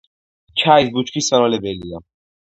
[0.61, 2.03] ჩაის ბუჩქის მავნებელია.